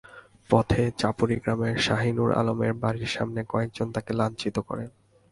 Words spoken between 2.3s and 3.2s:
আলমের বাড়ির